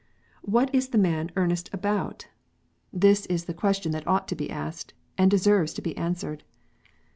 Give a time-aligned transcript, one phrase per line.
[0.41, 2.27] What is the man earnest about?
[2.91, 3.01] 64 KNOTS UNTIED.
[3.09, 6.43] This is the question that ought to be asked, and deserves to be answered.